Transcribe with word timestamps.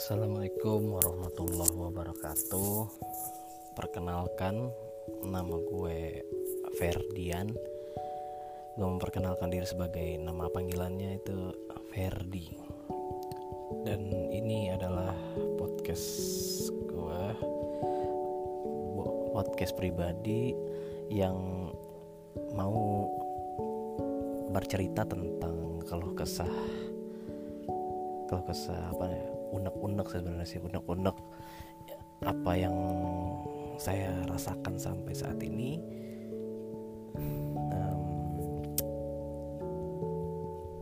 Assalamualaikum 0.00 0.96
warahmatullahi 0.96 1.76
wabarakatuh. 1.76 2.88
Perkenalkan 3.76 4.72
Nama 5.28 5.56
gue 5.60 6.24
Ferdian. 6.80 7.52
Gue 8.80 8.88
memperkenalkan 8.96 9.52
diri 9.52 9.68
sebagai 9.68 10.16
Nama 10.24 10.48
panggilannya 10.48 11.20
itu 11.20 11.52
Ferdi. 11.92 12.48
Dan 13.84 14.08
ini 14.32 14.72
adalah 14.72 15.12
podcast 15.60 16.08
gue 16.72 17.20
Podcast 19.36 19.76
pribadi 19.76 20.56
Yang 21.12 21.36
mau 22.56 23.04
bercerita 24.48 25.04
tentang 25.04 25.84
kalau 25.84 26.16
kesah. 26.16 26.56
Kalau 28.32 28.42
kesah 28.48 28.96
apa 28.96 29.06
ya 29.12 29.39
unek-unek 29.50 30.06
sebenarnya 30.08 30.46
sih 30.46 30.62
unek-unek 30.62 31.16
apa 32.20 32.52
yang 32.52 32.76
saya 33.80 34.12
rasakan 34.28 34.76
sampai 34.76 35.12
saat 35.16 35.40
ini. 35.40 35.80
Um, 37.72 38.02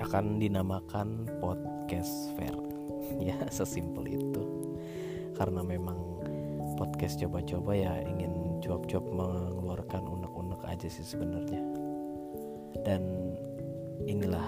akan 0.02 0.42
dinamakan 0.42 1.30
podcast 1.38 2.34
fair. 2.34 2.54
Ya 3.24 3.38
sesimpel 3.48 4.20
itu. 4.20 4.45
Karena 5.32 5.64
memang 5.64 5.96
podcast 6.76 7.16
coba-coba 7.23 7.73
ya 7.73 7.95
ingin 8.04 8.60
cuap-cuap 8.60 9.00
mengeluarkan 9.09 10.04
unek-unek 10.04 10.60
aja 10.68 10.90
sih 10.90 11.06
sebenarnya. 11.06 11.62
Dan 12.84 13.32
inilah 14.04 14.45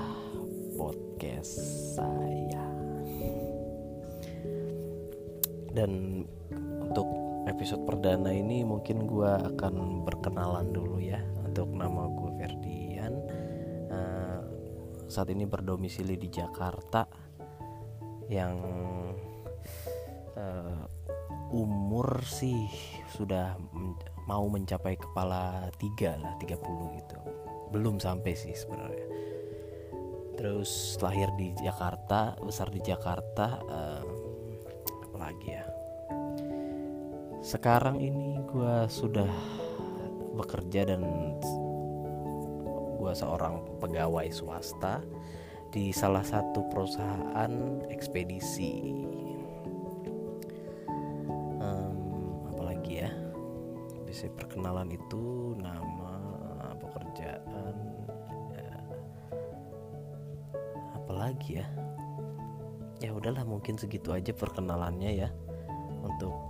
dan 5.80 6.28
untuk 6.60 7.08
episode 7.48 7.88
perdana 7.88 8.28
ini 8.28 8.60
mungkin 8.68 9.08
gue 9.08 9.32
akan 9.56 10.04
berkenalan 10.04 10.76
dulu 10.76 11.00
ya 11.00 11.24
untuk 11.40 11.72
nama 11.72 12.04
gue 12.04 12.30
Ferdian. 12.36 13.16
Uh, 13.88 14.40
saat 15.08 15.32
ini 15.32 15.48
berdomisili 15.48 16.20
di 16.20 16.28
Jakarta 16.28 17.08
yang 18.28 18.60
uh, 20.36 20.84
umur 21.48 22.20
sih 22.28 22.68
sudah 23.16 23.56
mau 24.28 24.44
mencapai 24.52 25.00
kepala 25.00 25.72
tiga 25.80 26.20
lah 26.20 26.36
30 26.44 26.60
gitu. 27.00 27.18
Belum 27.72 27.96
sampai 27.96 28.36
sih 28.36 28.52
sebenarnya. 28.52 29.08
Terus 30.36 31.00
lahir 31.00 31.32
di 31.40 31.56
Jakarta 31.56 32.36
besar 32.44 32.68
di 32.68 32.84
Jakarta 32.84 33.46
uh, 33.64 34.04
lagi 35.20 35.52
ya 35.52 35.69
sekarang 37.40 37.96
ini 38.04 38.36
gue 38.44 38.84
sudah 38.92 39.32
bekerja 40.36 40.92
dan 40.92 41.00
gue 43.00 43.12
seorang 43.16 43.64
pegawai 43.80 44.28
swasta 44.28 45.00
di 45.72 45.88
salah 45.88 46.20
satu 46.20 46.68
perusahaan 46.68 47.80
ekspedisi. 47.88 48.92
Um, 51.64 52.44
apalagi 52.52 53.08
ya? 53.08 53.10
Bisa 54.04 54.28
perkenalan 54.36 54.92
itu 54.92 55.56
nama 55.56 56.20
pekerjaan 56.76 57.74
ya. 58.52 58.72
apalagi 60.92 61.64
ya? 61.64 61.66
Ya 63.00 63.16
udahlah 63.16 63.48
mungkin 63.48 63.80
segitu 63.80 64.12
aja 64.12 64.36
perkenalannya 64.36 65.24
ya 65.24 65.32
untuk 66.04 66.49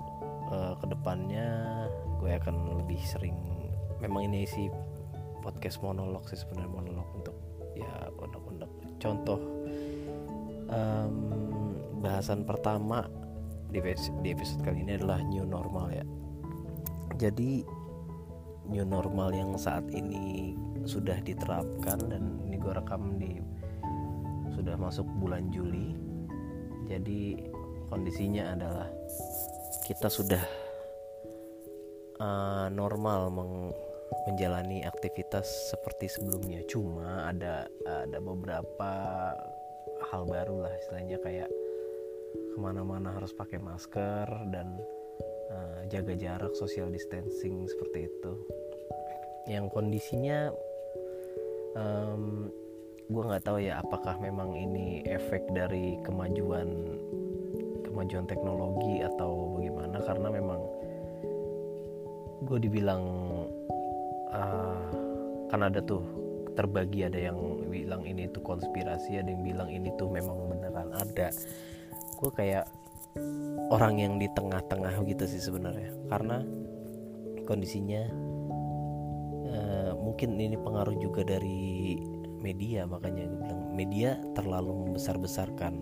uh, 0.50 0.74
ke 0.78 0.86
depannya 0.90 1.46
gue 2.20 2.30
akan 2.36 2.84
lebih 2.84 3.00
sering 3.00 3.34
memang 4.00 4.28
ini 4.28 4.44
sih 4.44 4.68
podcast 5.40 5.80
monolog 5.80 6.24
sih 6.28 6.36
sebenarnya 6.36 6.70
monolog 6.70 7.08
untuk 7.16 7.36
ya 7.72 8.12
undang-undang. 8.20 8.72
Contoh 9.00 9.40
um, 10.68 11.14
bahasan 12.04 12.44
pertama 12.44 13.08
di, 13.72 13.80
di 14.24 14.28
episode 14.32 14.60
kali 14.64 14.84
ini 14.84 15.00
adalah 15.00 15.20
new 15.24 15.44
normal 15.48 15.86
ya. 15.92 16.04
Jadi 17.16 17.64
new 18.68 18.84
normal 18.84 19.32
yang 19.32 19.56
saat 19.56 19.84
ini 19.92 20.56
sudah 20.84 21.20
diterapkan 21.20 22.00
dan 22.08 22.40
ini 22.48 22.56
gue 22.56 22.72
rekam 22.72 23.20
di 23.20 23.40
sudah 24.52 24.76
masuk 24.76 25.04
bulan 25.20 25.48
Juli. 25.52 25.96
Jadi 26.88 27.38
kondisinya 27.86 28.56
adalah 28.56 28.88
kita 29.90 30.06
sudah 30.06 30.44
uh, 32.22 32.70
normal 32.70 33.26
meng 33.34 33.74
menjalani 34.30 34.86
aktivitas 34.86 35.74
seperti 35.74 36.06
sebelumnya. 36.06 36.62
Cuma 36.70 37.26
ada 37.26 37.66
ada 37.82 38.18
beberapa 38.22 38.92
hal 40.14 40.22
baru 40.30 40.62
lah 40.62 40.72
istilahnya 40.78 41.18
kayak 41.18 41.50
ke 42.30 42.56
mana-mana 42.62 43.10
harus 43.10 43.34
pakai 43.34 43.58
masker 43.58 44.30
dan 44.54 44.78
uh, 45.50 45.82
jaga 45.90 46.14
jarak 46.14 46.54
social 46.54 46.86
distancing 46.94 47.66
seperti 47.66 48.06
itu. 48.06 48.32
Yang 49.50 49.74
kondisinya 49.74 50.54
um, 51.74 52.46
gue 53.10 53.22
nggak 53.26 53.42
tahu 53.42 53.58
ya 53.58 53.82
apakah 53.82 54.22
memang 54.22 54.54
ini 54.54 55.02
efek 55.02 55.50
dari 55.50 55.98
kemajuan 56.06 56.94
kemajuan 57.90 58.26
teknologi 58.30 59.02
atau 59.02 59.58
bagaimana 59.58 59.98
karena 60.06 60.28
memang 60.30 60.60
gue 62.46 62.58
dibilang 62.62 63.04
uh, 64.32 64.86
kan 65.50 65.60
ada 65.66 65.82
tuh 65.82 66.00
terbagi 66.54 67.04
ada 67.06 67.18
yang 67.18 67.38
bilang 67.68 68.06
ini 68.06 68.30
tuh 68.30 68.42
konspirasi 68.42 69.20
ada 69.20 69.28
yang 69.28 69.42
bilang 69.44 69.68
ini 69.68 69.92
tuh 69.98 70.08
memang 70.08 70.50
beneran 70.50 70.90
ada. 70.94 71.28
Gue 72.16 72.30
kayak 72.32 72.66
orang 73.70 73.98
yang 73.98 74.14
di 74.18 74.30
tengah-tengah 74.30 75.02
gitu 75.06 75.24
sih 75.26 75.42
sebenarnya 75.42 75.90
karena 76.10 76.42
kondisinya 77.46 78.02
uh, 79.50 79.92
mungkin 79.98 80.38
ini 80.38 80.54
pengaruh 80.54 80.94
juga 80.98 81.26
dari 81.26 81.98
media 82.40 82.86
makanya 82.86 83.26
gue 83.26 83.40
bilang 83.42 83.60
media 83.74 84.10
terlalu 84.38 84.86
membesar-besarkan 84.86 85.74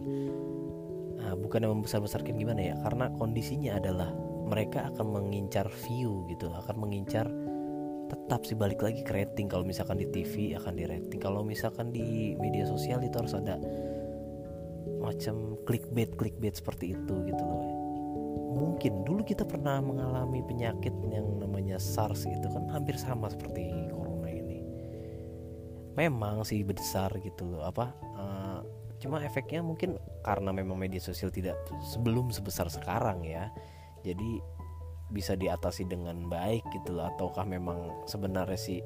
nah, 1.29 1.35
bukan 1.37 1.61
yang 1.61 1.73
membesar-besarkan 1.77 2.41
gimana 2.41 2.73
ya? 2.73 2.75
Karena 2.81 3.13
kondisinya 3.21 3.77
adalah 3.77 4.09
mereka 4.49 4.89
akan 4.89 5.07
mengincar 5.13 5.69
view 5.85 6.25
gitu 6.33 6.49
akan 6.49 6.77
mengincar 6.81 7.29
tetap 8.09 8.49
sih 8.49 8.57
balik 8.57 8.81
lagi 8.81 9.05
ke 9.05 9.13
rating. 9.13 9.53
Kalau 9.53 9.69
misalkan 9.69 10.01
di 10.01 10.09
TV 10.09 10.57
akan 10.57 10.73
di 10.73 10.85
rating. 10.89 11.21
Kalau 11.21 11.45
misalkan 11.45 11.93
di 11.93 12.33
media 12.41 12.65
sosial 12.65 13.05
itu 13.05 13.13
harus 13.21 13.37
ada 13.37 13.61
macam 15.05 15.61
clickbait 15.69 16.17
clickbait 16.17 16.57
seperti 16.57 16.97
itu 16.97 17.15
gitu 17.29 17.43
loh. 17.45 17.69
Mungkin 18.57 19.05
dulu 19.05 19.21
kita 19.21 19.45
pernah 19.45 19.85
mengalami 19.85 20.41
penyakit 20.49 20.97
yang 21.13 21.29
namanya 21.37 21.77
SARS 21.77 22.25
itu 22.25 22.49
kan 22.49 22.65
hampir 22.73 22.97
sama 22.97 23.29
seperti 23.29 23.89
memang 25.99 26.47
sih 26.47 26.63
besar 26.63 27.11
gitu 27.19 27.59
apa 27.59 27.91
cuma 28.99 29.23
efeknya 29.23 29.63
mungkin 29.63 29.99
karena 30.27 30.51
memang 30.51 30.75
media 30.75 30.99
sosial 30.99 31.31
tidak 31.31 31.59
sebelum 31.83 32.35
sebesar 32.35 32.67
sekarang 32.67 33.23
ya. 33.23 33.51
Jadi 34.03 34.43
bisa 35.09 35.35
diatasi 35.35 35.89
dengan 35.89 36.29
baik 36.29 36.67
gitu 36.75 36.95
loh. 36.95 37.09
Ataukah 37.15 37.47
memang 37.47 38.05
sebenarnya 38.11 38.59
si 38.59 38.83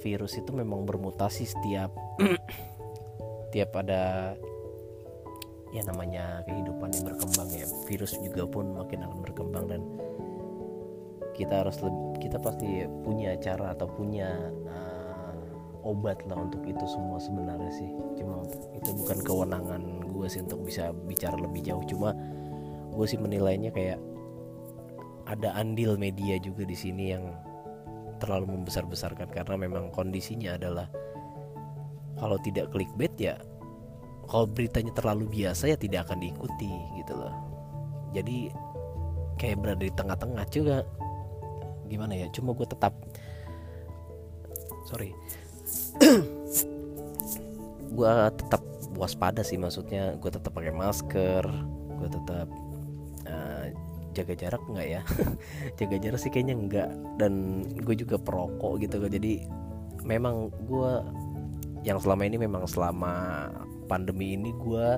virus 0.00 0.36
itu 0.36 0.52
memang 0.52 0.84
bermutasi 0.84 1.48
setiap 1.48 1.88
tiap 3.52 3.72
ada 3.80 4.36
ya 5.72 5.82
namanya 5.84 6.44
kehidupan 6.48 6.92
yang 6.96 7.04
berkembang 7.12 7.48
ya. 7.52 7.66
Virus 7.88 8.16
juga 8.20 8.44
pun 8.48 8.76
makin 8.76 9.04
akan 9.04 9.18
berkembang 9.24 9.64
dan 9.68 9.82
kita 11.36 11.64
harus 11.64 11.76
kita 12.16 12.40
pasti 12.40 12.88
punya 13.04 13.36
cara 13.36 13.76
atau 13.76 13.84
punya 13.84 14.48
uh, 14.64 14.85
obat 15.86 16.18
lah 16.26 16.42
untuk 16.42 16.66
itu 16.66 16.82
semua 16.90 17.22
sebenarnya 17.22 17.70
sih. 17.70 17.90
Cuma 18.18 18.42
itu 18.74 18.90
bukan 18.90 19.18
kewenangan 19.22 19.82
gue 20.10 20.26
sih 20.26 20.42
untuk 20.42 20.66
bisa 20.66 20.90
bicara 21.06 21.38
lebih 21.38 21.62
jauh. 21.62 21.84
Cuma 21.86 22.10
gue 22.90 23.06
sih 23.06 23.20
menilainya 23.20 23.70
kayak 23.70 24.02
ada 25.30 25.54
andil 25.54 25.94
media 25.94 26.38
juga 26.42 26.66
di 26.66 26.74
sini 26.74 27.14
yang 27.14 27.30
terlalu 28.18 28.58
membesar-besarkan. 28.58 29.30
Karena 29.30 29.54
memang 29.54 29.94
kondisinya 29.94 30.58
adalah 30.58 30.90
kalau 32.18 32.40
tidak 32.42 32.74
clickbait 32.74 33.14
ya 33.20 33.38
kalau 34.26 34.50
beritanya 34.50 34.90
terlalu 34.90 35.30
biasa 35.30 35.70
ya 35.70 35.76
tidak 35.78 36.10
akan 36.10 36.18
diikuti 36.18 36.72
gitu 36.98 37.14
loh. 37.14 37.30
Jadi 38.10 38.50
kayak 39.38 39.62
berada 39.62 39.84
di 39.86 39.94
tengah-tengah 39.94 40.44
juga. 40.50 40.82
Gimana 41.86 42.18
ya? 42.18 42.26
Cuma 42.34 42.50
gue 42.50 42.66
tetap 42.66 42.98
sorry 44.86 45.10
gue 47.96 48.12
tetap 48.36 48.62
waspada 48.96 49.42
sih 49.44 49.58
maksudnya. 49.60 50.16
Gue 50.20 50.30
tetap 50.30 50.54
pakai 50.54 50.72
masker 50.72 51.44
gue 51.96 52.08
tetap 52.12 52.48
uh, 53.24 53.66
jaga 54.12 54.34
jarak 54.36 54.62
nggak 54.68 54.88
ya? 54.88 55.02
Jaga 55.80 55.96
jarak 56.00 56.20
sih 56.20 56.32
kayaknya 56.32 56.54
enggak 56.56 56.90
dan 57.20 57.64
gue 57.84 57.94
juga 57.96 58.16
perokok 58.16 58.80
gitu 58.80 59.00
jadi 59.08 59.44
memang 60.04 60.52
gue 60.64 60.92
yang 61.84 62.00
selama 62.00 62.22
ini 62.24 62.36
memang 62.40 62.64
selama 62.64 63.48
pandemi 63.86 64.34
ini 64.34 64.50
gue 64.56 64.88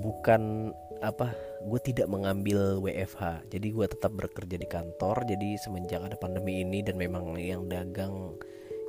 bukan 0.00 0.72
apa 1.04 1.36
gue 1.66 1.80
tidak 1.84 2.08
mengambil 2.08 2.80
WFH 2.80 3.52
jadi 3.52 3.66
gue 3.68 3.86
tetap 3.90 4.16
bekerja 4.16 4.56
di 4.56 4.68
kantor. 4.68 5.28
Jadi 5.28 5.60
semenjak 5.60 6.00
ada 6.00 6.16
pandemi 6.16 6.64
ini 6.64 6.80
dan 6.80 6.96
memang 6.96 7.36
yang 7.36 7.68
dagang 7.68 8.38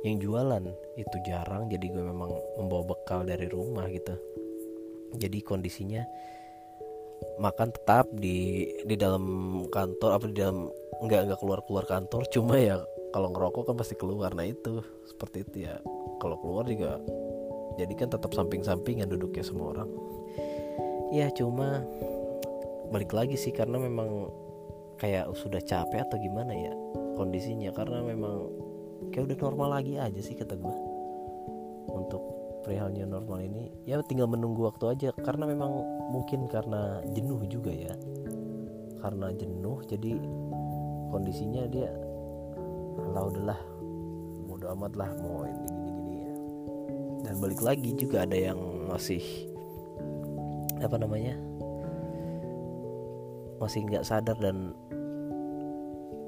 yang 0.06 0.22
jualan 0.22 0.64
itu 0.94 1.16
jarang. 1.26 1.66
Jadi 1.66 1.90
gue 1.90 2.04
memang 2.04 2.30
membawa 2.58 2.94
bekal 2.94 3.26
dari 3.26 3.46
rumah 3.50 3.86
gitu. 3.90 4.14
Jadi 5.16 5.40
kondisinya 5.40 6.04
makan 7.38 7.74
tetap 7.74 8.06
di 8.14 8.68
di 8.86 8.94
dalam 8.94 9.24
kantor 9.70 10.10
apa 10.14 10.24
di 10.30 10.36
dalam 10.38 10.70
nggak 11.02 11.20
nggak 11.30 11.40
keluar 11.40 11.60
keluar 11.66 11.84
kantor. 11.88 12.22
Cuma 12.30 12.58
ya 12.60 12.78
kalau 13.10 13.32
ngerokok 13.32 13.72
kan 13.72 13.76
pasti 13.78 13.94
keluar. 13.96 14.34
Nah 14.36 14.46
itu 14.46 14.84
seperti 15.08 15.46
itu 15.46 15.56
ya. 15.66 15.80
Kalau 16.18 16.36
keluar 16.42 16.66
juga 16.68 16.98
jadi 17.78 17.94
kan 17.94 18.10
tetap 18.10 18.34
samping-sampingan 18.34 19.08
duduknya 19.10 19.42
semua 19.46 19.74
orang. 19.74 19.90
Ya 21.14 21.32
cuma 21.32 21.82
balik 22.92 23.12
lagi 23.16 23.36
sih 23.38 23.54
karena 23.54 23.80
memang 23.80 24.28
kayak 24.98 25.30
sudah 25.38 25.62
capek 25.62 26.04
atau 26.04 26.18
gimana 26.20 26.52
ya 26.52 26.74
kondisinya. 27.16 27.70
Karena 27.72 28.02
memang 28.02 28.50
kayak 29.10 29.32
udah 29.32 29.38
normal 29.42 29.68
lagi 29.80 29.96
aja 29.96 30.20
sih 30.20 30.36
kata 30.36 30.54
gue 30.56 30.76
untuk 31.88 32.22
perihalnya 32.68 33.08
normal 33.08 33.40
ini 33.40 33.72
ya 33.88 34.00
tinggal 34.04 34.28
menunggu 34.28 34.68
waktu 34.68 34.92
aja. 34.92 35.08
Karena 35.24 35.48
memang 35.48 35.72
mungkin 36.12 36.44
karena 36.52 37.00
jenuh 37.16 37.40
juga 37.48 37.72
ya. 37.72 37.96
Karena 39.00 39.32
jenuh 39.32 39.80
jadi 39.88 40.20
kondisinya 41.08 41.64
dia 41.70 41.88
lah 43.16 43.24
udahlah. 43.24 43.60
Bodo 44.44 44.68
amat 44.76 44.92
lah 45.00 45.10
mau 45.24 45.48
ini 45.48 45.64
gini 45.64 45.90
gini 45.96 46.16
ya. 46.20 46.34
Dan 47.28 47.34
balik 47.40 47.60
lagi 47.64 47.96
juga 47.96 48.28
ada 48.28 48.36
yang 48.36 48.60
masih 48.88 49.24
apa 50.78 50.94
namanya 50.94 51.34
masih 53.58 53.82
nggak 53.88 54.06
sadar 54.06 54.38
dan 54.38 54.70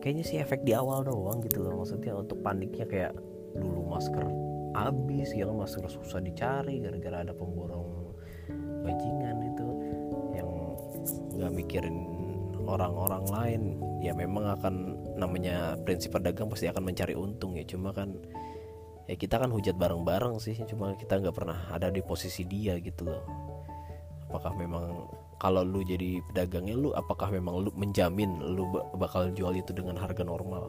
kayaknya 0.01 0.25
sih 0.25 0.39
efek 0.41 0.65
di 0.65 0.73
awal 0.73 1.05
doang 1.05 1.45
gitu 1.45 1.65
loh 1.65 1.85
maksudnya 1.85 2.17
untuk 2.17 2.41
paniknya 2.41 2.89
kayak 2.89 3.13
dulu 3.57 3.85
masker 3.87 4.27
habis 4.73 5.35
ya 5.37 5.47
masker 5.47 5.87
susah 5.87 6.23
dicari 6.23 6.81
gara-gara 6.81 7.27
ada 7.27 7.35
pemborong 7.35 8.17
bajingan 8.81 9.37
itu 9.53 9.69
yang 10.35 10.49
nggak 11.37 11.53
mikirin 11.53 11.97
orang-orang 12.71 13.25
lain. 13.29 13.63
Ya 14.01 14.17
memang 14.17 14.49
akan 14.57 14.75
namanya 15.19 15.77
prinsip 15.85 16.17
pedagang 16.17 16.49
pasti 16.49 16.71
akan 16.71 16.89
mencari 16.89 17.13
untung 17.13 17.59
ya 17.59 17.65
cuma 17.69 17.93
kan 17.93 18.17
ya 19.05 19.19
kita 19.19 19.37
kan 19.37 19.53
hujat 19.53 19.77
bareng-bareng 19.77 20.41
sih 20.41 20.57
cuma 20.65 20.97
kita 20.97 21.21
nggak 21.21 21.37
pernah 21.37 21.69
ada 21.69 21.93
di 21.93 22.01
posisi 22.01 22.47
dia 22.49 22.79
gitu 22.81 23.11
loh. 23.11 23.25
Apakah 24.31 24.57
memang 24.57 25.11
kalau 25.41 25.65
lu 25.65 25.81
jadi 25.81 26.21
pedagangnya 26.31 26.77
lu 26.77 26.93
apakah 26.93 27.33
memang 27.33 27.65
lu 27.65 27.71
menjamin 27.73 28.29
lu 28.45 28.69
bakal 29.01 29.33
jual 29.33 29.57
itu 29.57 29.73
dengan 29.73 29.97
harga 29.97 30.21
normal? 30.21 30.69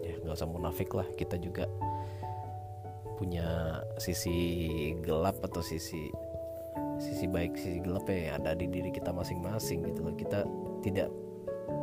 Ya 0.00 0.16
nggak 0.24 0.32
usah 0.32 0.48
munafik 0.48 0.96
lah 0.96 1.04
kita 1.20 1.36
juga 1.36 1.68
punya 3.20 3.78
sisi 4.00 4.96
gelap 5.04 5.36
atau 5.44 5.60
sisi 5.60 6.08
sisi 6.98 7.26
baik 7.28 7.54
sisi 7.54 7.84
gelap 7.84 8.08
ya 8.08 8.40
ada 8.40 8.56
di 8.56 8.66
diri 8.66 8.88
kita 8.88 9.12
masing-masing 9.12 9.84
gitu 9.84 10.00
loh. 10.00 10.16
Kita 10.16 10.48
tidak 10.80 11.12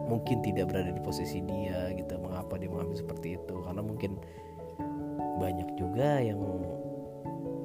mungkin 0.09 0.41
tidak 0.41 0.73
berada 0.73 0.89
di 0.89 1.01
posisi 1.05 1.45
dia 1.45 1.93
gitu 1.93 2.17
mengapa 2.17 2.57
dia 2.57 2.73
mengambil 2.73 2.97
seperti 2.97 3.37
itu? 3.37 3.55
Karena 3.61 3.85
mungkin 3.85 4.17
banyak 5.37 5.69
juga 5.77 6.25
yang 6.25 6.41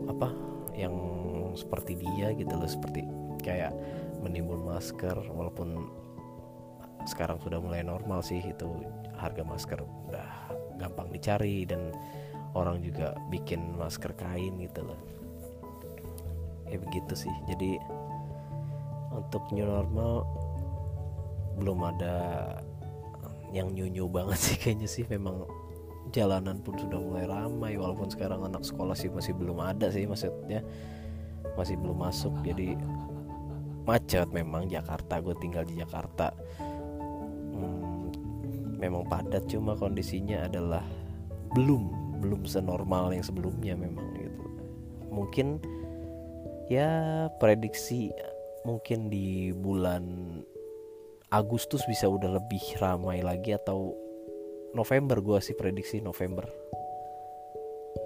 apa 0.04 0.28
yang 0.76 0.94
seperti 1.56 1.96
dia 1.96 2.36
gitu 2.36 2.52
loh 2.54 2.68
seperti 2.68 3.08
kayak 3.40 3.72
menimbun 4.20 4.62
masker 4.62 5.16
walaupun 5.32 5.88
sekarang 7.08 7.40
sudah 7.40 7.56
mulai 7.56 7.80
normal 7.80 8.20
sih 8.20 8.44
itu 8.44 8.68
harga 9.16 9.40
masker 9.40 9.80
udah 9.80 10.28
gampang 10.76 11.08
dicari 11.08 11.64
dan 11.64 11.92
orang 12.52 12.84
juga 12.84 13.16
bikin 13.32 13.76
masker 13.76 14.12
kain 14.16 14.60
gitu 14.60 14.84
loh. 14.84 15.00
Ya 16.68 16.78
begitu 16.78 17.26
sih. 17.26 17.34
Jadi 17.50 17.80
untuk 19.10 19.42
new 19.50 19.66
normal 19.66 20.24
belum 21.58 21.78
ada 21.84 22.14
yang 23.50 23.74
nyunyu 23.74 24.06
banget 24.06 24.38
sih 24.38 24.56
kayaknya 24.60 24.88
sih. 24.88 25.04
Memang 25.08 25.46
jalanan 26.10 26.58
pun 26.60 26.74
sudah 26.78 26.98
mulai 26.98 27.24
ramai 27.26 27.78
walaupun 27.78 28.10
sekarang 28.10 28.42
anak 28.42 28.66
sekolah 28.66 28.96
sih 28.96 29.12
masih 29.12 29.34
belum 29.36 29.62
ada 29.62 29.92
sih 29.92 30.06
maksudnya 30.06 30.62
masih 31.54 31.76
belum 31.78 31.98
masuk. 31.98 32.34
Jadi 32.42 32.78
macet. 33.90 34.30
Memang 34.30 34.70
Jakarta 34.70 35.18
gue 35.18 35.34
tinggal 35.42 35.66
di 35.66 35.82
Jakarta. 35.82 36.30
Hmm, 37.50 38.14
memang 38.78 39.02
padat 39.10 39.50
cuma 39.50 39.74
kondisinya 39.74 40.46
adalah 40.46 40.86
belum 41.58 42.14
belum 42.22 42.46
senormal 42.46 43.10
yang 43.10 43.26
sebelumnya 43.26 43.74
memang 43.74 44.06
gitu. 44.14 44.44
Mungkin 45.10 45.58
ya 46.70 47.26
prediksi 47.42 48.14
mungkin 48.62 49.10
di 49.10 49.50
bulan 49.50 50.04
Agustus 51.34 51.82
bisa 51.90 52.06
udah 52.06 52.38
lebih 52.38 52.62
ramai 52.78 53.22
lagi 53.26 53.54
atau 53.58 53.98
November 54.70 55.18
gue 55.18 55.42
sih 55.42 55.58
prediksi 55.58 55.98
November. 55.98 56.46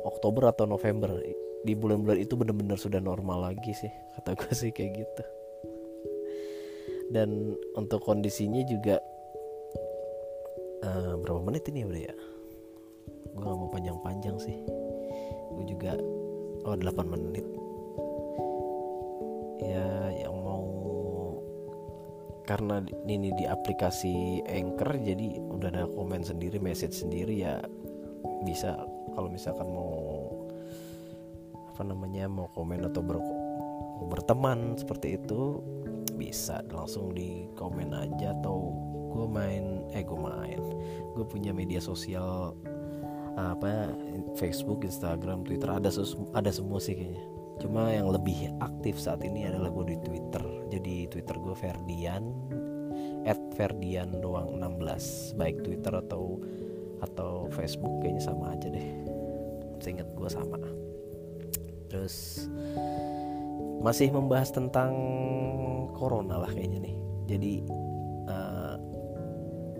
Oktober 0.05 0.49
atau 0.49 0.65
November 0.65 1.21
di 1.65 1.73
bulan-bulan 1.73 2.21
itu 2.21 2.37
bener-bener 2.37 2.77
sudah 2.77 3.01
normal 3.01 3.53
lagi 3.53 3.73
sih 3.73 3.89
kata 4.17 4.37
gue 4.37 4.53
sih 4.53 4.69
kayak 4.69 5.01
gitu 5.01 5.25
dan 7.13 7.59
untuk 7.77 8.01
kondisinya 8.01 8.65
juga 8.65 8.97
uh, 10.85 11.15
berapa 11.21 11.41
menit 11.45 11.69
ini 11.69 11.85
udah 11.85 12.03
ya? 12.13 12.15
Gue 13.35 13.43
gak 13.43 13.59
mau 13.59 13.71
panjang-panjang 13.73 14.37
sih. 14.39 14.57
Gue 15.53 15.65
juga 15.67 15.99
oh 16.65 16.77
8 16.77 17.13
menit. 17.13 17.47
Ya 19.65 20.13
yang 20.25 20.37
mau 20.41 20.65
karena 22.45 22.85
ini 23.09 23.33
di 23.33 23.45
aplikasi 23.49 24.45
Anchor 24.45 25.01
jadi 25.01 25.41
udah 25.41 25.69
ada 25.73 25.85
komen 25.89 26.21
sendiri 26.25 26.61
message 26.61 26.95
sendiri 26.95 27.43
ya 27.43 27.61
bisa. 28.45 28.77
Kalau 29.15 29.31
misalkan 29.31 29.71
mau 29.71 29.95
apa 31.75 31.83
namanya 31.87 32.31
mau 32.31 32.47
komen 32.55 32.87
atau 32.87 33.03
ber, 33.03 33.19
berteman 34.11 34.79
seperti 34.79 35.19
itu 35.19 35.59
bisa 36.35 36.67
langsung 36.75 37.15
di 37.15 37.47
komen 37.55 37.95
aja 37.95 38.35
atau 38.43 38.75
gue 39.15 39.27
main 39.31 39.87
eh 39.95 40.03
gue 40.03 40.19
main 40.19 40.59
gue 41.15 41.23
punya 41.23 41.55
media 41.55 41.79
sosial 41.79 42.59
apa 43.39 43.95
Facebook, 44.35 44.83
Instagram, 44.83 45.47
Twitter 45.47 45.71
ada 45.71 45.91
ada 46.35 46.51
semua 46.55 46.79
sih 46.79 46.95
kayaknya. 46.95 47.23
Cuma 47.59 47.91
yang 47.91 48.11
lebih 48.11 48.51
aktif 48.63 48.95
saat 48.99 49.27
ini 49.27 49.47
adalah 49.47 49.75
gue 49.75 49.95
di 49.95 49.99
Twitter. 50.07 50.43
Jadi 50.71 51.11
Twitter 51.11 51.35
gue 51.43 51.55
Ferdian 51.55 52.31
at 53.27 53.39
Ferdian 53.59 54.23
doang 54.23 54.59
16 54.59 55.35
baik 55.35 55.67
Twitter 55.67 55.99
atau 55.99 56.39
atau 57.03 57.51
Facebook 57.51 58.07
kayaknya 58.07 58.23
sama 58.23 58.55
aja 58.55 58.71
deh. 58.71 58.91
Seingat 59.83 60.07
gue 60.15 60.31
sama. 60.31 60.63
Terus 61.91 62.47
masih 63.85 64.09
membahas 64.09 64.49
tentang 64.49 64.97
corona 65.93 66.41
lah 66.41 66.49
kayaknya 66.49 66.89
nih. 66.89 66.97
Jadi 67.29 67.53
uh, 68.33 68.81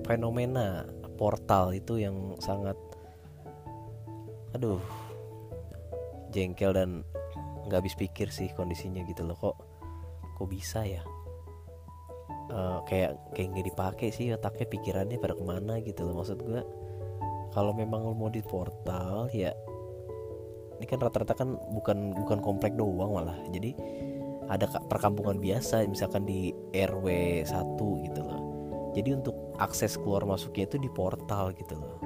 fenomena 0.05 0.85
portal 1.17 1.73
itu 1.73 2.05
yang 2.05 2.37
sangat 2.37 2.77
aduh 4.53 4.79
jengkel 6.37 6.77
dan 6.77 7.01
nggak 7.65 7.81
habis 7.81 7.97
pikir 7.97 8.29
sih 8.29 8.53
kondisinya 8.53 9.01
gitu 9.09 9.25
loh. 9.25 9.41
Kok 9.41 9.57
kok 10.37 10.49
bisa 10.53 10.85
ya? 10.85 11.01
Uh, 12.53 12.85
kayak 12.85 13.17
kayak 13.33 13.57
nggak 13.57 13.67
dipakai 13.73 14.09
sih 14.13 14.29
otaknya 14.37 14.69
pikirannya 14.69 15.17
pada 15.17 15.33
ke 15.33 15.45
mana 15.49 15.81
gitu 15.81 16.05
loh. 16.05 16.21
Maksud 16.21 16.45
gue 16.45 16.61
kalau 17.57 17.73
memang 17.73 18.05
mau 18.13 18.29
di 18.29 18.45
portal 18.45 19.33
ya 19.33 19.57
ini 20.79 20.87
kan 20.87 20.99
rata-rata 21.03 21.35
kan 21.37 21.57
bukan 21.75 22.13
bukan 22.15 22.39
komplek 22.43 22.75
doang 22.75 23.15
malah. 23.15 23.39
Jadi 23.51 23.75
ada 24.49 24.69
perkampungan 24.69 25.41
biasa 25.41 25.89
misalkan 25.89 26.29
di 26.29 26.53
RW 26.77 27.07
1 27.49 28.05
gitu 28.11 28.21
loh 28.21 28.41
jadi 28.93 29.17
untuk 29.19 29.35
akses 29.59 29.97
keluar 29.99 30.23
masuknya 30.29 30.69
itu 30.69 30.77
di 30.79 30.91
portal 30.93 31.55
gitu 31.57 31.77
loh 31.81 31.99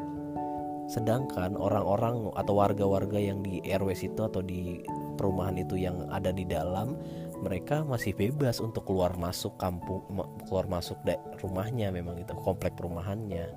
Sedangkan 0.89 1.53
orang-orang 1.53 2.33
atau 2.33 2.65
warga-warga 2.65 3.21
yang 3.21 3.45
di 3.45 3.61
RW 3.61 3.93
situ 3.93 4.25
atau 4.25 4.41
di 4.41 4.81
perumahan 5.21 5.61
itu 5.61 5.77
yang 5.77 6.09
ada 6.09 6.33
di 6.33 6.49
dalam 6.49 6.97
mereka 7.45 7.85
masih 7.85 8.17
bebas 8.17 8.57
untuk 8.57 8.89
keluar 8.89 9.13
masuk 9.21 9.53
kampung 9.61 10.01
keluar 10.49 10.65
masuk 10.65 10.97
rumahnya 11.45 11.93
memang 11.93 12.17
itu 12.17 12.33
komplek 12.41 12.73
perumahannya. 12.81 13.53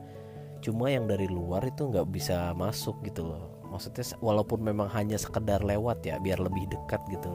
Cuma 0.60 0.92
yang 0.92 1.08
dari 1.08 1.32
luar 1.32 1.64
itu 1.64 1.88
nggak 1.88 2.12
bisa 2.12 2.52
masuk 2.52 3.00
gitu 3.08 3.24
loh 3.32 3.51
maksudnya 3.72 4.04
walaupun 4.20 4.60
memang 4.60 4.92
hanya 4.92 5.16
sekedar 5.16 5.64
lewat 5.64 6.04
ya 6.04 6.20
biar 6.20 6.44
lebih 6.44 6.68
dekat 6.68 7.00
gitu. 7.08 7.32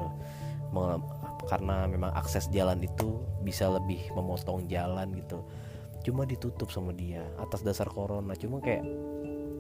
Karena 1.48 1.88
memang 1.88 2.12
akses 2.12 2.52
jalan 2.52 2.84
itu 2.84 3.16
bisa 3.40 3.72
lebih 3.72 4.12
memotong 4.12 4.68
jalan 4.68 5.16
gitu. 5.16 5.40
Cuma 6.04 6.28
ditutup 6.28 6.68
sama 6.68 6.92
dia 6.92 7.24
atas 7.40 7.64
dasar 7.64 7.88
corona. 7.88 8.36
Cuma 8.36 8.60
kayak 8.60 8.84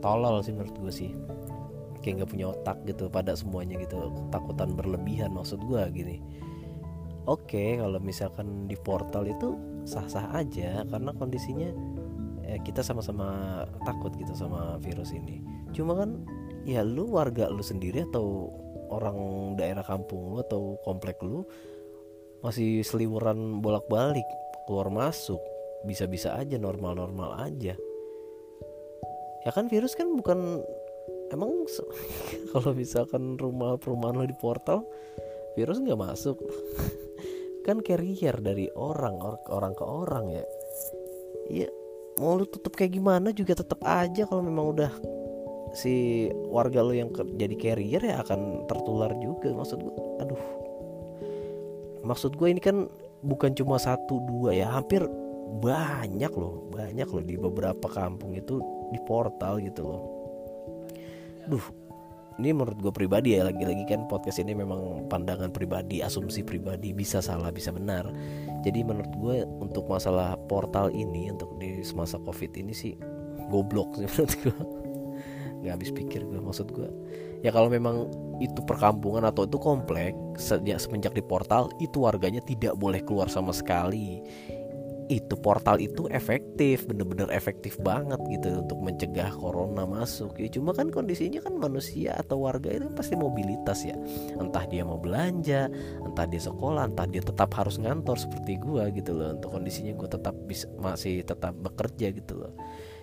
tolol 0.04 0.44
sih 0.44 0.52
menurut 0.52 0.76
gue 0.76 0.92
sih. 0.92 1.10
Kayak 2.04 2.22
nggak 2.22 2.30
punya 2.30 2.46
otak 2.52 2.78
gitu 2.84 3.08
pada 3.08 3.32
semuanya 3.32 3.80
gitu. 3.80 4.12
Takutan 4.28 4.76
berlebihan 4.76 5.32
maksud 5.32 5.64
gue 5.64 5.82
gini. 5.96 6.20
Oke 7.26 7.80
kalau 7.80 7.98
misalkan 7.98 8.70
di 8.70 8.78
portal 8.78 9.26
itu 9.26 9.58
sah-sah 9.82 10.30
aja 10.34 10.86
karena 10.86 11.10
kondisinya 11.14 11.70
eh, 12.46 12.58
kita 12.62 12.82
sama-sama 12.82 13.62
takut 13.82 14.14
gitu 14.14 14.30
sama 14.36 14.78
virus 14.78 15.10
ini. 15.10 15.42
Cuma 15.74 15.98
kan 15.98 16.22
ya 16.66 16.82
lu 16.82 17.14
warga 17.14 17.46
lu 17.46 17.62
sendiri 17.62 18.02
atau 18.10 18.50
orang 18.90 19.54
daerah 19.54 19.86
kampung 19.86 20.34
lu 20.34 20.42
atau 20.42 20.74
komplek 20.82 21.22
lu 21.22 21.46
masih 22.42 22.82
seliweran 22.82 23.62
bolak-balik 23.62 24.26
keluar 24.66 24.90
masuk 24.90 25.38
bisa-bisa 25.86 26.34
aja 26.34 26.58
normal-normal 26.58 27.46
aja. 27.46 27.78
Ya 29.46 29.50
kan 29.54 29.70
virus 29.70 29.94
kan 29.94 30.10
bukan 30.18 30.58
emang 31.30 31.64
kalau 32.50 32.74
misalkan 32.74 33.38
rumah 33.38 33.78
perumahan 33.78 34.18
lo 34.18 34.26
di 34.26 34.34
portal 34.34 34.82
virus 35.54 35.78
nggak 35.78 35.98
masuk. 36.02 36.36
Kan 37.66 37.82
carrier 37.82 38.38
dari 38.38 38.70
orang 38.78 39.18
orang 39.50 39.74
ke 39.74 39.82
orang 39.82 40.30
ya. 40.30 40.44
Iya 41.50 41.68
mau 42.16 42.36
lu 42.36 42.48
tutup 42.48 42.72
kayak 42.72 42.96
gimana 42.96 43.28
juga 43.32 43.52
tetap 43.52 43.80
aja 43.84 44.24
kalau 44.24 44.40
memang 44.40 44.72
udah 44.72 44.90
si 45.76 46.26
warga 46.48 46.80
lo 46.80 46.96
yang 46.96 47.12
jadi 47.36 47.54
carrier 47.60 48.00
ya 48.00 48.24
akan 48.24 48.64
tertular 48.64 49.12
juga 49.20 49.52
maksud 49.52 49.78
gue 49.84 49.94
aduh. 50.24 50.44
Maksud 52.06 52.38
gue 52.38 52.48
ini 52.48 52.62
kan 52.62 52.88
bukan 53.20 53.52
cuma 53.52 53.76
satu 53.76 54.22
dua 54.24 54.56
ya 54.56 54.72
hampir 54.72 55.04
banyak 55.60 56.32
loh 56.32 56.70
banyak 56.72 57.06
loh 57.06 57.22
di 57.22 57.36
beberapa 57.36 57.86
kampung 57.92 58.32
itu 58.32 58.62
di 58.88 58.98
portal 59.04 59.60
gitu 59.60 59.84
loh. 59.84 60.02
Duh 61.44 61.66
ini 62.36 62.52
menurut 62.52 62.76
gue 62.76 62.92
pribadi 62.92 63.32
ya 63.32 63.48
lagi-lagi 63.48 63.84
kan 63.88 64.04
podcast 64.12 64.44
ini 64.44 64.52
memang 64.52 65.08
pandangan 65.08 65.48
pribadi 65.48 66.04
asumsi 66.04 66.44
pribadi 66.44 66.92
bisa 66.92 67.24
salah 67.24 67.48
bisa 67.48 67.72
benar. 67.72 68.08
Jadi 68.60 68.84
menurut 68.84 69.12
gue 69.16 69.36
untuk 69.60 69.88
masalah 69.88 70.36
portal 70.48 70.92
ini 70.92 71.32
untuk 71.32 71.56
di 71.56 71.80
semasa 71.80 72.20
covid 72.20 72.52
ini 72.60 72.76
sih 72.76 72.92
goblok 73.48 73.96
sih 73.96 74.08
menurut 74.08 74.32
gue 74.40 74.85
nggak 75.62 75.72
habis 75.80 75.90
pikir 75.94 76.24
gue 76.26 76.40
maksud 76.40 76.68
gue 76.72 76.88
ya 77.44 77.50
kalau 77.54 77.70
memang 77.70 78.10
itu 78.40 78.60
perkampungan 78.64 79.24
atau 79.24 79.48
itu 79.48 79.56
komplek 79.56 80.12
sejak 80.36 80.76
semenjak 80.80 81.16
di 81.16 81.24
portal 81.24 81.72
itu 81.80 82.04
warganya 82.04 82.44
tidak 82.44 82.76
boleh 82.76 83.00
keluar 83.00 83.32
sama 83.32 83.52
sekali. 83.52 84.20
Itu 85.06 85.38
portal 85.38 85.78
itu 85.78 86.10
efektif 86.10 86.82
bener-bener 86.90 87.30
efektif 87.30 87.78
banget 87.78 88.18
gitu 88.26 88.66
untuk 88.66 88.82
mencegah 88.82 89.30
corona 89.38 89.86
masuk. 89.86 90.34
Ya 90.34 90.50
cuma 90.50 90.74
kan 90.74 90.90
kondisinya 90.90 91.38
kan 91.46 91.54
manusia 91.62 92.18
atau 92.18 92.42
warga 92.42 92.74
itu 92.74 92.90
pasti 92.90 93.14
mobilitas 93.14 93.86
ya. 93.86 93.94
Entah 94.34 94.66
dia 94.66 94.82
mau 94.82 94.98
belanja 94.98 95.70
entah 96.02 96.26
dia 96.26 96.42
sekolah 96.42 96.90
entah 96.90 97.06
dia 97.06 97.22
tetap 97.22 97.54
harus 97.54 97.78
ngantor 97.78 98.18
seperti 98.18 98.58
gua 98.58 98.90
gitu 98.90 99.14
loh. 99.14 99.38
Untuk 99.38 99.54
kondisinya 99.54 99.94
gue 99.94 100.08
tetap 100.10 100.34
bisa 100.50 100.66
masih 100.82 101.22
tetap 101.22 101.54
bekerja 101.54 102.10
gitu 102.10 102.42
loh 102.42 102.52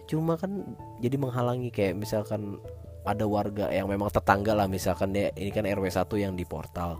cuma 0.10 0.36
kan 0.36 0.77
jadi 1.00 1.15
menghalangi 1.15 1.72
kayak 1.72 1.95
misalkan 1.95 2.60
ada 3.03 3.27
warga 3.27 3.67
yang 3.72 3.91
memang 3.91 4.07
tetangga 4.07 4.55
lah 4.55 4.67
misalkan 4.67 5.12
dia 5.12 5.31
ini 5.36 5.51
kan 5.51 5.67
RW 5.67 5.91
1 5.91 6.07
yang 6.19 6.33
di 6.39 6.48
portal. 6.48 7.00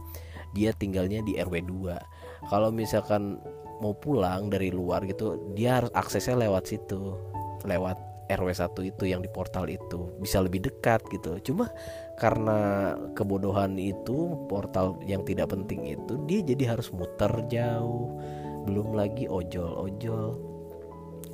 Dia 0.54 0.70
tinggalnya 0.76 1.26
di 1.26 1.40
RW 1.40 1.66
2 1.66 2.52
kalau 2.52 2.70
misalkan 2.70 3.40
mau 3.82 3.96
pulang 3.98 4.54
dari 4.54 4.70
luar 4.70 5.08
gitu 5.10 5.56
dia 5.58 5.82
harus 5.82 5.92
aksesnya 5.96 6.38
lewat 6.48 6.68
situ. 6.70 7.16
Lewat 7.64 7.96
RW 8.28 8.50
1 8.52 8.92
itu 8.92 9.04
yang 9.08 9.24
di 9.24 9.32
portal 9.32 9.72
itu. 9.72 10.12
Bisa 10.20 10.44
lebih 10.44 10.64
dekat 10.68 11.04
gitu. 11.12 11.40
Cuma 11.52 11.72
karena 12.20 12.94
kebodohan 13.16 13.80
itu 13.80 14.36
portal 14.52 15.00
yang 15.08 15.24
tidak 15.24 15.52
penting 15.52 15.88
itu 15.88 16.20
dia 16.28 16.44
jadi 16.44 16.76
harus 16.76 16.92
muter 16.92 17.32
jauh. 17.48 18.20
Belum 18.64 18.96
lagi 18.96 19.28
ojol 19.28 19.72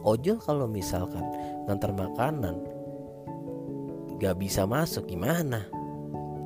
ojol 0.04 0.38
kalau 0.42 0.66
misalkan 0.66 1.24
ngantar 1.68 1.94
makanan 1.94 2.60
gak 4.20 4.36
bisa 4.40 4.68
masuk 4.68 5.08
gimana? 5.08 5.66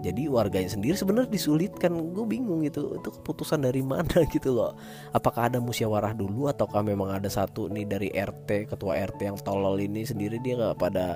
Jadi 0.04 0.28
warganya 0.28 0.68
sendiri 0.68 1.00
sebenarnya 1.00 1.32
disulitkan. 1.32 1.96
Gue 2.12 2.28
bingung 2.28 2.60
gitu 2.68 2.92
itu 3.00 3.08
keputusan 3.08 3.64
dari 3.64 3.80
mana 3.80 4.28
gitu 4.36 4.52
loh. 4.52 4.76
Apakah 5.16 5.48
ada 5.48 5.64
musyawarah 5.64 6.12
dulu 6.12 6.52
ataukah 6.52 6.84
memang 6.84 7.16
ada 7.16 7.32
satu 7.32 7.72
nih 7.72 7.88
dari 7.88 8.10
RT 8.12 8.68
ketua 8.68 9.00
RT 9.00 9.20
yang 9.24 9.38
tolol 9.40 9.80
ini 9.80 10.04
sendiri 10.04 10.44
dia 10.44 10.60
nggak 10.60 10.76
pada 10.76 11.16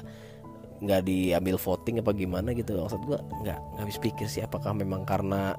nggak 0.77 1.03
diambil 1.03 1.57
voting 1.59 1.99
apa 1.99 2.13
gimana 2.13 2.53
gitu 2.53 2.77
maksud 2.77 3.01
gue 3.01 3.17
nggak 3.17 3.57
nggak 3.57 3.81
habis 3.81 3.97
pikir 3.97 4.29
sih 4.29 4.45
apakah 4.45 4.77
memang 4.77 5.09
karena 5.09 5.57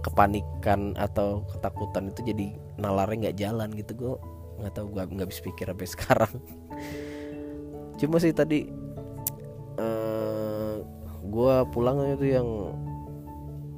kepanikan 0.00 0.96
atau 0.96 1.44
ketakutan 1.52 2.08
itu 2.08 2.20
jadi 2.32 2.46
nalarnya 2.80 3.28
nggak 3.28 3.38
jalan 3.38 3.68
gitu. 3.76 3.92
Gue 3.96 4.14
nggak 4.60 4.74
tahu 4.76 4.86
gue 4.92 5.02
nggak 5.02 5.26
habis 5.26 5.40
pikir 5.40 5.66
sampai 5.72 5.88
sekarang. 5.88 6.34
Cuma 8.00 8.16
sih 8.20 8.32
tadi 8.32 8.80
gue 11.30 11.54
pulang 11.70 12.02
itu 12.10 12.26
yang 12.36 12.48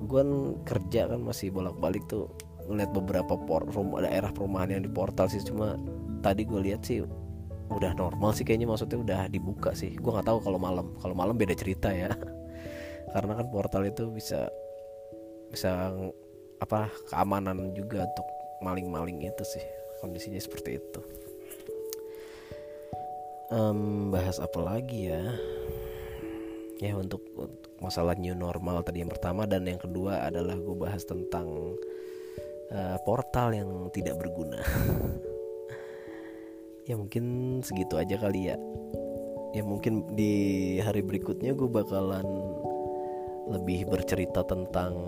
gue 0.03 0.19
kan 0.19 0.31
kerja 0.67 1.03
kan 1.15 1.21
masih 1.23 1.53
bolak-balik 1.53 2.03
tuh 2.09 2.33
ngeliat 2.67 2.91
beberapa 2.91 3.35
por 3.37 3.69
rumah 3.71 4.03
daerah 4.03 4.33
perumahan 4.33 4.79
yang 4.79 4.83
di 4.83 4.91
portal 4.91 5.29
sih. 5.29 5.45
Cuma 5.45 5.77
tadi 6.25 6.49
gue 6.49 6.59
lihat 6.59 6.83
sih 6.83 7.05
udah 7.73 7.97
normal 7.97 8.37
sih 8.37 8.45
kayaknya 8.45 8.69
maksudnya 8.69 8.99
udah 8.99 9.21
dibuka 9.29 9.77
sih. 9.77 9.95
Gue 10.01 10.11
nggak 10.11 10.27
tahu 10.27 10.39
kalau 10.43 10.59
malam 10.59 10.97
kalau 10.99 11.15
malam 11.15 11.37
beda 11.37 11.55
cerita 11.55 11.93
ya. 11.93 12.11
Karena 13.13 13.37
kan 13.37 13.47
portal 13.53 13.85
itu 13.85 14.09
bisa 14.09 14.49
bisa 15.53 15.93
apa 16.65 16.89
keamanan 17.13 17.77
juga 17.77 18.09
untuk 18.09 18.27
maling-maling 18.63 19.27
itu 19.27 19.45
sih 19.45 19.82
kondisinya 20.03 20.43
seperti 20.43 20.83
itu. 20.83 21.01
Um, 23.55 24.11
bahas 24.11 24.43
apa 24.43 24.59
lagi 24.59 25.15
ya? 25.15 25.23
Ya 26.83 26.99
untuk, 26.99 27.23
untuk 27.39 27.71
masalah 27.79 28.19
new 28.19 28.35
normal 28.35 28.83
tadi 28.83 29.07
yang 29.07 29.13
pertama 29.15 29.47
dan 29.47 29.63
yang 29.63 29.79
kedua 29.79 30.27
adalah 30.27 30.59
gue 30.59 30.75
bahas 30.75 31.07
tentang 31.07 31.79
uh, 32.75 32.99
portal 33.07 33.55
yang 33.55 33.71
tidak 33.95 34.19
berguna. 34.19 34.59
Ya 36.83 36.99
mungkin 36.99 37.63
segitu 37.63 37.95
aja 37.95 38.19
kali 38.19 38.51
ya. 38.51 38.59
Ya 39.55 39.63
mungkin 39.63 40.19
di 40.19 40.35
hari 40.83 40.99
berikutnya 41.07 41.55
gue 41.55 41.71
bakalan 41.71 42.27
lebih 43.55 43.87
bercerita 43.87 44.43
tentang 44.43 44.99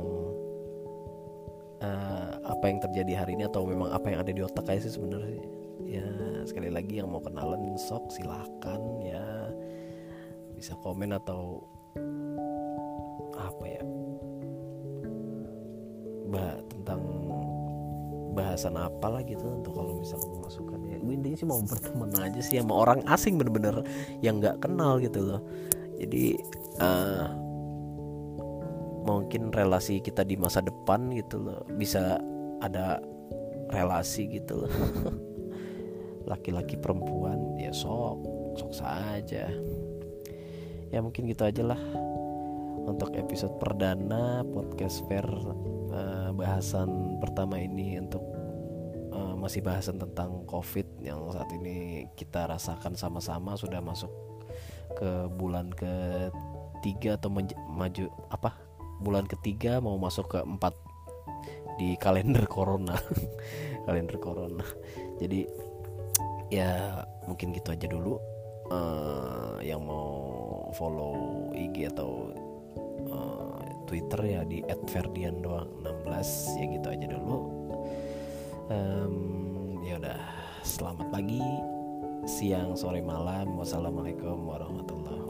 uh, 1.82 2.23
apa 2.64 2.72
yang 2.72 2.80
terjadi 2.80 3.12
hari 3.20 3.36
ini 3.36 3.44
atau 3.44 3.68
memang 3.68 3.92
apa 3.92 4.08
yang 4.08 4.24
ada 4.24 4.32
di 4.32 4.40
otak 4.40 4.64
aja 4.72 4.88
sih 4.88 4.96
sebenarnya. 4.96 5.44
Ya 5.84 6.08
sekali 6.48 6.72
lagi 6.72 6.96
yang 6.96 7.12
mau 7.12 7.20
kenalan 7.20 7.76
sok 7.76 8.08
silahkan 8.08 8.80
ya. 9.04 9.52
Bisa 10.56 10.72
komen 10.80 11.12
atau 11.12 11.60
apa 13.36 13.64
ya? 13.68 13.84
Bah 16.32 16.56
tentang 16.72 17.04
bahasan 18.32 18.80
apa 18.80 19.12
lah 19.12 19.20
gitu 19.28 19.44
untuk 19.44 19.76
kalau 19.76 20.00
misalnya 20.00 20.32
memasukkan. 20.32 20.80
Ya 20.88 20.96
gue 21.04 21.14
intinya 21.20 21.36
sih 21.36 21.44
mau 21.44 21.60
berteman 21.60 22.16
aja 22.16 22.40
sih 22.40 22.64
sama 22.64 22.80
orang 22.80 23.04
asing 23.12 23.36
bener-bener 23.36 23.84
yang 24.24 24.40
nggak 24.40 24.64
kenal 24.64 24.96
gitu 25.04 25.20
loh. 25.20 25.44
Jadi 26.00 26.40
uh, 26.80 27.28
mungkin 29.04 29.52
relasi 29.52 30.00
kita 30.00 30.24
di 30.24 30.40
masa 30.40 30.64
depan 30.64 31.12
gitu 31.12 31.44
loh 31.44 31.60
bisa 31.76 32.16
ada 32.64 33.00
relasi 33.70 34.40
gitu 34.40 34.64
loh. 34.64 34.72
Laki-laki 36.30 36.80
perempuan 36.80 37.60
ya 37.60 37.72
sok 37.74 38.24
sok 38.56 38.72
saja. 38.72 39.50
Ya 40.88 40.98
mungkin 41.02 41.26
gitu 41.26 41.42
aja 41.44 41.62
lah 41.74 41.80
untuk 42.84 43.16
episode 43.16 43.56
perdana 43.58 44.44
podcast 44.44 45.02
fair 45.08 45.24
uh, 45.90 46.30
bahasan 46.36 47.18
pertama 47.18 47.56
ini 47.58 47.96
untuk 47.98 48.22
uh, 49.10 49.34
masih 49.34 49.64
bahasan 49.64 49.96
tentang 49.96 50.44
covid 50.44 50.84
yang 51.00 51.18
saat 51.32 51.48
ini 51.56 52.06
kita 52.14 52.44
rasakan 52.46 52.94
sama-sama 52.94 53.56
sudah 53.56 53.80
masuk 53.80 54.12
ke 54.94 55.26
bulan 55.34 55.72
ketiga 55.74 57.16
atau 57.16 57.32
maju 57.72 58.04
apa? 58.30 58.54
Bulan 59.02 59.26
ketiga 59.26 59.82
mau 59.82 59.98
masuk 59.98 60.30
ke 60.30 60.38
empat 60.44 60.76
di 61.78 61.98
kalender 61.98 62.46
corona. 62.46 62.94
Kalender 63.86 64.16
corona. 64.16 64.64
Jadi 65.20 65.44
ya 66.48 67.02
mungkin 67.28 67.52
gitu 67.52 67.74
aja 67.74 67.86
dulu. 67.88 68.16
Uh, 68.64 69.60
yang 69.60 69.84
mau 69.84 70.72
follow 70.72 71.52
IG 71.52 71.92
atau 71.92 72.32
uh, 73.12 73.60
Twitter 73.84 74.20
ya 74.24 74.40
di 74.48 74.64
@ferdian 74.88 75.44
doang 75.44 75.68
16 75.84 76.56
ya 76.56 76.64
gitu 76.80 76.86
aja 76.88 77.06
dulu. 77.12 77.36
Um, 78.72 79.16
ya 79.84 80.00
udah 80.00 80.20
selamat 80.64 81.12
pagi 81.12 81.44
siang 82.24 82.72
sore 82.72 83.04
malam. 83.04 83.52
Wassalamualaikum 83.60 84.48
warahmatullahi 84.48 85.23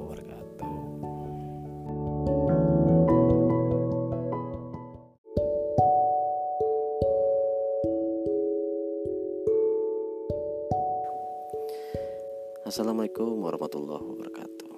Assalamualaikum 12.64 13.44
warahmatullahi 13.44 14.00
wabarakatuh. 14.00 14.72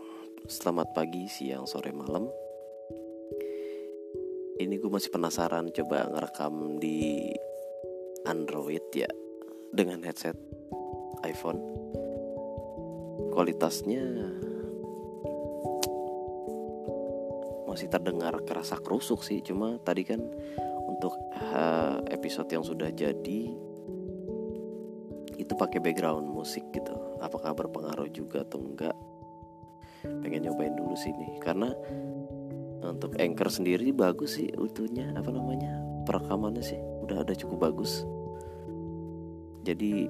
Selamat 0.50 0.90
pagi, 0.90 1.30
siang, 1.30 1.70
sore, 1.70 1.94
malam. 1.94 2.26
Ini 4.58 4.74
gue 4.74 4.90
masih 4.90 5.14
penasaran 5.14 5.70
coba 5.70 6.10
ngerekam 6.10 6.82
di 6.82 7.30
Android 8.26 8.82
ya 8.90 9.06
Dengan 9.70 10.02
headset 10.02 10.34
iPhone. 11.22 11.62
Kualitasnya 13.30 14.02
Masih 17.70 17.86
terdengar 17.86 18.34
kerasa 18.42 18.82
kerusuk 18.82 19.22
sih 19.22 19.46
Cuma 19.46 19.78
tadi 19.86 20.02
kan 20.02 20.26
untuk 20.90 21.14
uh, 21.38 22.02
episode 22.10 22.50
yang 22.50 22.66
sudah 22.66 22.90
jadi 22.90 23.54
itu 25.36 25.52
pakai 25.54 25.78
background 25.84 26.26
musik 26.26 26.64
gitu 26.72 27.05
apakah 27.20 27.52
berpengaruh 27.56 28.08
juga 28.12 28.42
atau 28.44 28.60
enggak? 28.62 28.96
Pengen 30.22 30.46
nyobain 30.46 30.74
dulu 30.76 30.94
sini 30.94 31.40
karena 31.42 31.74
untuk 32.86 33.18
anchor 33.18 33.50
sendiri 33.50 33.90
bagus 33.90 34.38
sih 34.38 34.52
utuhnya 34.54 35.10
apa 35.18 35.34
namanya 35.34 35.82
perekamannya 36.06 36.62
sih 36.62 36.78
udah 37.02 37.26
ada 37.26 37.34
cukup 37.34 37.70
bagus. 37.70 38.06
Jadi 39.66 40.06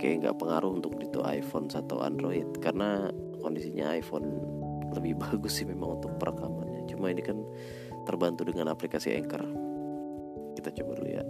kayak 0.00 0.24
nggak 0.24 0.36
pengaruh 0.40 0.80
untuk 0.80 0.96
itu 1.00 1.20
iPhone 1.20 1.68
atau 1.68 2.00
Android 2.00 2.48
karena 2.64 3.12
kondisinya 3.44 3.92
iPhone 3.92 4.26
lebih 4.96 5.18
bagus 5.28 5.60
sih 5.60 5.66
memang 5.68 6.00
untuk 6.00 6.16
perekamannya. 6.16 6.88
Cuma 6.88 7.12
ini 7.12 7.20
kan 7.20 7.44
terbantu 8.08 8.48
dengan 8.48 8.72
aplikasi 8.72 9.12
Anchor. 9.12 9.44
Kita 10.56 10.70
coba 10.80 10.92
dulu 10.96 11.10
ya 11.10 11.24